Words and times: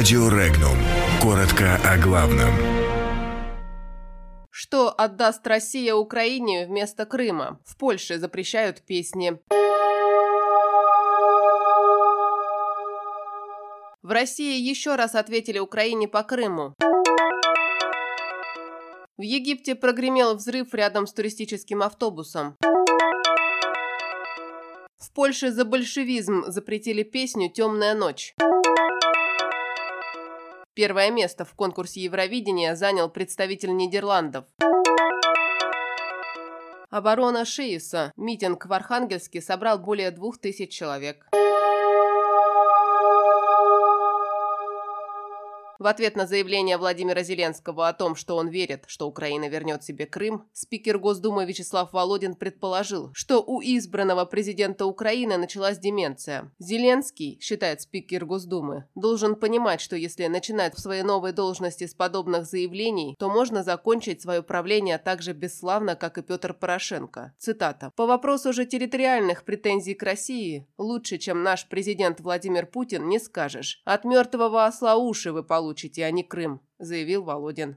Радио 0.00 0.30
Регнум. 0.30 0.78
Коротко 1.20 1.78
о 1.84 1.98
главном. 1.98 2.48
Что 4.48 4.88
отдаст 4.88 5.46
Россия 5.46 5.94
Украине 5.94 6.66
вместо 6.66 7.04
Крыма? 7.04 7.60
В 7.66 7.76
Польше 7.76 8.18
запрещают 8.18 8.80
песни. 8.80 9.38
В 14.00 14.10
России 14.10 14.58
еще 14.58 14.96
раз 14.96 15.14
ответили 15.14 15.58
Украине 15.58 16.08
по 16.08 16.22
Крыму. 16.22 16.72
В 19.18 19.20
Египте 19.20 19.74
прогремел 19.74 20.34
взрыв 20.34 20.72
рядом 20.72 21.06
с 21.06 21.12
туристическим 21.12 21.82
автобусом. 21.82 22.56
В 24.96 25.12
Польше 25.12 25.52
за 25.52 25.66
большевизм 25.66 26.44
запретили 26.46 27.02
песню 27.02 27.50
«Темная 27.50 27.94
ночь». 27.94 28.34
Первое 30.80 31.10
место 31.10 31.44
в 31.44 31.52
конкурсе 31.52 32.00
Евровидения 32.00 32.74
занял 32.74 33.10
представитель 33.10 33.76
Нидерландов. 33.76 34.46
Оборона 36.88 37.44
Шииса. 37.44 38.14
Митинг 38.16 38.64
в 38.64 38.72
Архангельске 38.72 39.42
собрал 39.42 39.78
более 39.78 40.10
двух 40.10 40.38
тысяч 40.38 40.72
человек. 40.72 41.26
В 45.80 45.86
ответ 45.86 46.14
на 46.14 46.26
заявление 46.26 46.76
Владимира 46.76 47.22
Зеленского 47.22 47.88
о 47.88 47.94
том, 47.94 48.14
что 48.14 48.36
он 48.36 48.48
верит, 48.48 48.84
что 48.86 49.08
Украина 49.08 49.48
вернет 49.48 49.82
себе 49.82 50.04
Крым, 50.04 50.44
спикер 50.52 50.98
Госдумы 50.98 51.46
Вячеслав 51.46 51.94
Володин 51.94 52.34
предположил, 52.34 53.10
что 53.14 53.42
у 53.42 53.62
избранного 53.62 54.26
президента 54.26 54.84
Украины 54.84 55.38
началась 55.38 55.78
деменция. 55.78 56.52
Зеленский, 56.58 57.38
считает 57.40 57.80
спикер 57.80 58.26
Госдумы, 58.26 58.84
должен 58.94 59.36
понимать, 59.36 59.80
что 59.80 59.96
если 59.96 60.26
начинать 60.26 60.74
в 60.74 60.80
своей 60.80 61.02
новой 61.02 61.32
должности 61.32 61.86
с 61.86 61.94
подобных 61.94 62.44
заявлений, 62.44 63.16
то 63.18 63.30
можно 63.30 63.62
закончить 63.62 64.20
свое 64.20 64.42
правление 64.42 64.98
так 64.98 65.22
же 65.22 65.32
бесславно, 65.32 65.96
как 65.96 66.18
и 66.18 66.22
Петр 66.22 66.52
Порошенко. 66.52 67.32
Цитата. 67.38 67.90
«По 67.96 68.04
вопросу 68.04 68.52
же 68.52 68.66
территориальных 68.66 69.44
претензий 69.44 69.94
к 69.94 70.02
России, 70.02 70.68
лучше, 70.76 71.16
чем 71.16 71.42
наш 71.42 71.66
президент 71.66 72.20
Владимир 72.20 72.66
Путин, 72.66 73.08
не 73.08 73.18
скажешь. 73.18 73.80
От 73.86 74.04
мертвого 74.04 74.66
осла 74.66 74.96
уши 74.96 75.32
вы 75.32 75.42
получите 75.42 75.69
получите, 75.70 76.04
а 76.04 76.10
не 76.10 76.24
Крым»,– 76.24 76.60
заявил 76.80 77.22
Володин. 77.22 77.76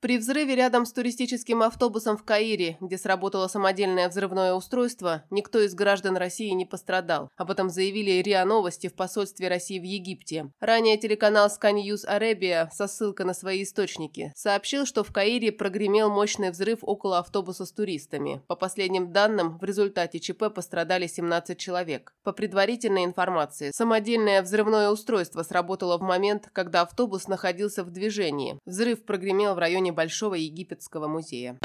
При 0.00 0.16
взрыве 0.16 0.54
рядом 0.54 0.86
с 0.86 0.92
туристическим 0.92 1.60
автобусом 1.60 2.16
в 2.16 2.22
Каире, 2.22 2.76
где 2.80 2.96
сработало 2.96 3.48
самодельное 3.48 4.08
взрывное 4.08 4.54
устройство, 4.54 5.24
никто 5.28 5.58
из 5.58 5.74
граждан 5.74 6.16
России 6.16 6.50
не 6.50 6.64
пострадал. 6.64 7.32
Об 7.36 7.50
этом 7.50 7.68
заявили 7.68 8.22
РИА 8.22 8.44
Новости 8.44 8.86
в 8.86 8.94
посольстве 8.94 9.48
России 9.48 9.80
в 9.80 9.82
Египте. 9.82 10.52
Ранее 10.60 10.98
телеканал 10.98 11.48
Sky 11.48 11.74
News 11.74 12.08
Arabia 12.08 12.68
со 12.70 12.86
ссылкой 12.86 13.26
на 13.26 13.34
свои 13.34 13.64
источники 13.64 14.32
сообщил, 14.36 14.86
что 14.86 15.02
в 15.02 15.12
Каире 15.12 15.50
прогремел 15.50 16.10
мощный 16.10 16.50
взрыв 16.50 16.78
около 16.82 17.18
автобуса 17.18 17.66
с 17.66 17.72
туристами. 17.72 18.40
По 18.46 18.54
последним 18.54 19.12
данным, 19.12 19.58
в 19.58 19.64
результате 19.64 20.20
ЧП 20.20 20.44
пострадали 20.54 21.08
17 21.08 21.58
человек. 21.58 22.14
По 22.22 22.32
предварительной 22.32 23.04
информации, 23.04 23.72
самодельное 23.74 24.42
взрывное 24.42 24.90
устройство 24.90 25.42
сработало 25.42 25.98
в 25.98 26.02
момент, 26.02 26.48
когда 26.52 26.82
автобус 26.82 27.26
находился 27.26 27.82
в 27.82 27.90
движении. 27.90 28.60
Взрыв 28.64 29.04
прогремел 29.04 29.56
в 29.56 29.58
районе 29.58 29.87
Большого 29.92 30.34
египетского 30.34 31.08
музея. 31.08 31.58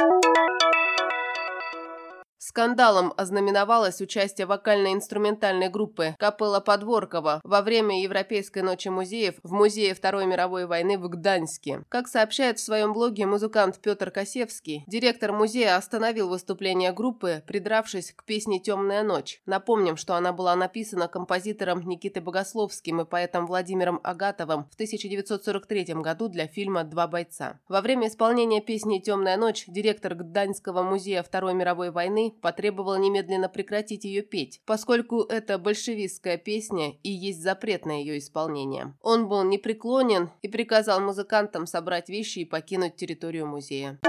Скандалом 2.46 3.14
ознаменовалось 3.16 4.02
участие 4.02 4.46
вокально-инструментальной 4.48 5.70
группы 5.70 6.14
«Капелла 6.20 6.60
Подворкова» 6.60 7.40
во 7.42 7.62
время 7.62 8.02
Европейской 8.02 8.60
ночи 8.60 8.90
музеев 8.90 9.36
в 9.44 9.54
Музее 9.54 9.94
Второй 9.94 10.26
мировой 10.26 10.66
войны 10.66 10.98
в 10.98 11.08
Гданьске. 11.08 11.86
Как 11.88 12.10
сообщает 12.10 12.60
в 12.60 12.64
своем 12.64 12.92
блоге 12.92 13.26
музыкант 13.26 13.80
Петр 13.82 14.12
Косевский, 14.12 14.84
директор 14.88 15.32
музея 15.32 15.78
остановил 15.78 16.28
выступление 16.28 16.92
группы, 16.92 17.42
придравшись 17.48 18.12
к 18.12 18.26
песне 18.26 18.60
«Темная 18.60 19.04
ночь». 19.04 19.42
Напомним, 19.46 19.96
что 19.96 20.16
она 20.16 20.34
была 20.34 20.54
написана 20.58 21.08
композитором 21.08 21.80
Никитой 21.88 22.22
Богословским 22.22 23.00
и 23.00 23.06
поэтом 23.06 23.48
Владимиром 23.48 24.02
Агатовым 24.04 24.66
в 24.70 24.74
1943 24.74 25.94
году 26.02 26.28
для 26.28 26.48
фильма 26.48 26.84
«Два 26.84 27.08
бойца». 27.08 27.62
Во 27.70 27.80
время 27.80 28.10
исполнения 28.10 28.60
песни 28.60 29.00
«Темная 29.00 29.38
ночь» 29.38 29.64
директор 29.68 30.14
Гданьского 30.14 30.84
музея 30.84 31.24
Второй 31.24 31.54
мировой 31.54 31.90
войны 31.90 32.33
потребовал 32.42 32.98
немедленно 32.98 33.50
прекратить 33.50 34.06
ее 34.06 34.22
петь, 34.22 34.62
поскольку 34.66 35.22
это 35.22 35.58
большевистская 35.58 36.38
песня 36.38 36.94
и 37.04 37.10
есть 37.10 37.42
запрет 37.42 37.86
на 37.86 38.00
ее 38.00 38.18
исполнение. 38.18 38.94
Он 39.02 39.28
был 39.28 39.44
непреклонен 39.44 40.30
и 40.42 40.48
приказал 40.48 41.00
музыкантам 41.00 41.68
собрать 41.68 42.10
вещи 42.10 42.40
и 42.40 42.46
покинуть 42.46 42.96
территорию 42.96 43.48
музея. 43.48 44.00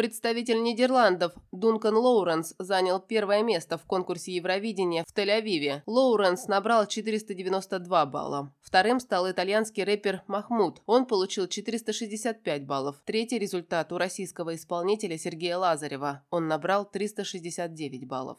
Представитель 0.00 0.62
Нидерландов 0.62 1.34
Дункан 1.52 1.94
Лоуренс 1.94 2.54
занял 2.58 3.00
первое 3.00 3.42
место 3.42 3.76
в 3.76 3.84
конкурсе 3.84 4.32
Евровидения 4.32 5.04
в 5.06 5.14
Тель-Авиве. 5.14 5.82
Лоуренс 5.84 6.46
набрал 6.48 6.86
492 6.86 8.06
балла. 8.06 8.50
Вторым 8.62 8.98
стал 8.98 9.30
итальянский 9.30 9.84
рэпер 9.84 10.22
Махмуд. 10.26 10.80
Он 10.86 11.04
получил 11.04 11.48
465 11.48 12.64
баллов. 12.64 12.96
Третий 13.04 13.38
результат 13.38 13.92
у 13.92 13.98
российского 13.98 14.54
исполнителя 14.54 15.18
Сергея 15.18 15.58
Лазарева. 15.58 16.24
Он 16.30 16.48
набрал 16.48 16.86
369 16.90 18.06
баллов. 18.06 18.38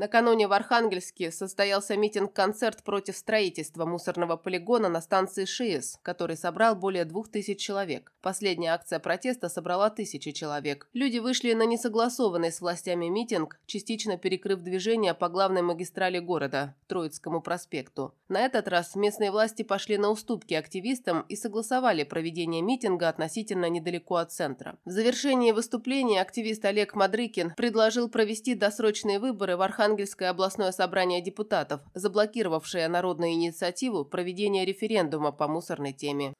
Накануне 0.00 0.48
в 0.48 0.54
Архангельске 0.54 1.30
состоялся 1.30 1.94
митинг-концерт 1.94 2.82
против 2.84 3.18
строительства 3.18 3.84
мусорного 3.84 4.38
полигона 4.38 4.88
на 4.88 5.02
станции 5.02 5.44
ШИЭС, 5.44 5.98
который 6.02 6.38
собрал 6.38 6.74
более 6.74 7.04
двух 7.04 7.30
тысяч 7.30 7.60
человек. 7.60 8.10
Последняя 8.22 8.70
акция 8.70 8.98
протеста 8.98 9.50
собрала 9.50 9.90
тысячи 9.90 10.32
человек. 10.32 10.88
Люди 10.94 11.18
вышли 11.18 11.52
на 11.52 11.66
несогласованный 11.66 12.50
с 12.50 12.62
властями 12.62 13.08
митинг, 13.08 13.60
частично 13.66 14.16
перекрыв 14.16 14.62
движение 14.62 15.12
по 15.12 15.28
главной 15.28 15.60
магистрали 15.60 16.18
города– 16.18 16.74
Троицкому 16.86 17.42
проспекту. 17.42 18.14
На 18.30 18.40
этот 18.40 18.68
раз 18.68 18.94
местные 18.94 19.30
власти 19.30 19.64
пошли 19.64 19.98
на 19.98 20.08
уступки 20.08 20.54
активистам 20.54 21.26
и 21.28 21.36
согласовали 21.36 22.04
проведение 22.04 22.62
митинга 22.62 23.10
относительно 23.10 23.68
недалеко 23.68 24.16
от 24.16 24.32
центра. 24.32 24.78
В 24.86 24.90
завершении 24.92 25.52
выступления 25.52 26.22
активист 26.22 26.64
Олег 26.64 26.94
Мадрыкин 26.94 27.52
предложил 27.54 28.08
провести 28.08 28.54
досрочные 28.54 29.18
выборы 29.18 29.58
в 29.58 29.60
Архангельске 29.60 29.89
Архангельское 29.90 30.30
областное 30.30 30.70
собрание 30.70 31.20
депутатов, 31.20 31.80
заблокировавшее 31.94 32.86
народную 32.86 33.32
инициативу 33.32 34.04
проведения 34.04 34.64
референдума 34.64 35.32
по 35.32 35.48
мусорной 35.48 35.92
теме. 35.92 36.32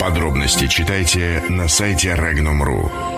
Подробности 0.00 0.68
читайте 0.68 1.42
на 1.48 1.66
сайте 1.66 2.10
Regnum.ru. 2.10 3.17